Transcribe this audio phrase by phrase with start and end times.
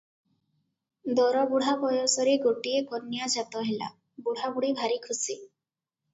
[1.19, 3.93] ଦରବୁଢା ବୟସରେ ଗୋଟିଏ କନ୍ୟା ଜାତ ହେଲା,
[4.31, 5.39] ବୁଢ଼ାବୁଢ଼ୀ ଭାରି ଖୁସି।